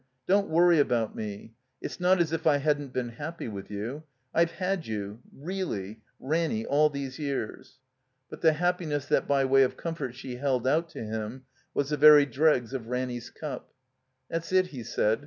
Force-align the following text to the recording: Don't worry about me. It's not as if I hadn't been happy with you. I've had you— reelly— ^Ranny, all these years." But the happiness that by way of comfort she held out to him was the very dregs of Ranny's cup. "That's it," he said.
Don't 0.25 0.49
worry 0.49 0.79
about 0.79 1.15
me. 1.15 1.53
It's 1.79 1.99
not 1.99 2.19
as 2.19 2.31
if 2.33 2.47
I 2.47 2.57
hadn't 2.57 2.91
been 2.91 3.09
happy 3.09 3.47
with 3.47 3.69
you. 3.69 4.01
I've 4.33 4.53
had 4.53 4.87
you— 4.87 5.19
reelly— 5.31 6.01
^Ranny, 6.19 6.65
all 6.67 6.89
these 6.89 7.19
years." 7.19 7.77
But 8.27 8.41
the 8.41 8.53
happiness 8.53 9.05
that 9.09 9.27
by 9.27 9.45
way 9.45 9.61
of 9.61 9.77
comfort 9.77 10.15
she 10.15 10.37
held 10.37 10.65
out 10.67 10.89
to 10.97 11.03
him 11.03 11.43
was 11.75 11.91
the 11.91 11.97
very 11.97 12.25
dregs 12.25 12.73
of 12.73 12.87
Ranny's 12.87 13.29
cup. 13.29 13.75
"That's 14.27 14.51
it," 14.51 14.67
he 14.69 14.81
said. 14.81 15.19